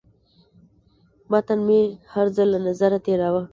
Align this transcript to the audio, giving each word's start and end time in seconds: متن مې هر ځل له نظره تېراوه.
متن 1.31 1.59
مې 1.67 1.81
هر 2.13 2.25
ځل 2.35 2.47
له 2.53 2.59
نظره 2.67 2.97
تېراوه. 3.05 3.41